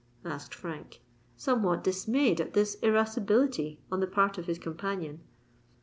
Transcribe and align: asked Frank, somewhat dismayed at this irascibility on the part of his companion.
asked 0.25 0.55
Frank, 0.55 0.99
somewhat 1.37 1.83
dismayed 1.83 2.41
at 2.41 2.53
this 2.55 2.73
irascibility 2.81 3.79
on 3.91 3.99
the 3.99 4.07
part 4.07 4.39
of 4.39 4.47
his 4.47 4.57
companion. 4.57 5.21